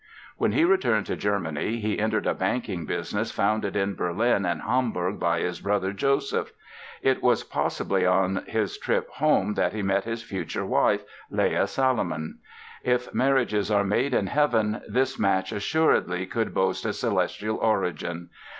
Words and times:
When 0.35 0.53
he 0.53 0.65
returned 0.65 1.05
to 1.05 1.15
Germany 1.15 1.77
he 1.77 1.99
entered 1.99 2.25
a 2.25 2.33
banking 2.33 2.87
business 2.87 3.29
founded 3.29 3.75
in 3.75 3.93
Berlin 3.93 4.47
and 4.47 4.63
Hamburg 4.63 5.19
by 5.19 5.41
his 5.41 5.61
brother, 5.61 5.93
Joseph. 5.93 6.53
It 7.03 7.21
was 7.21 7.43
possibly 7.43 8.03
on 8.03 8.37
his 8.47 8.79
trip 8.79 9.07
home 9.11 9.53
that 9.53 9.73
he 9.73 9.83
met 9.83 10.05
his 10.05 10.23
future 10.23 10.65
wife, 10.65 11.03
Leah 11.29 11.67
Salomon. 11.67 12.39
If 12.83 13.13
marriages 13.13 13.69
are 13.69 13.83
made 13.83 14.15
in 14.15 14.25
heaven 14.25 14.81
this 14.87 15.19
match 15.19 15.51
assuredly 15.51 16.25
could 16.25 16.51
boast 16.51 16.83
a 16.87 16.93
celestial 16.93 17.57
origin! 17.57 18.31